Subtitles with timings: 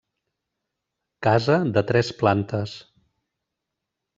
[1.27, 2.77] Casa de tres plantes.